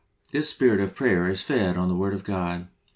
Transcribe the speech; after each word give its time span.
This 0.31 0.49
spirit 0.49 0.79
of 0.79 0.95
prayer 0.95 1.27
is 1.27 1.43
fed 1.43 1.77
on 1.77 1.87
the 1.87 1.93
Word 1.95 2.15
of 2.15 2.23
God. 2.23 2.67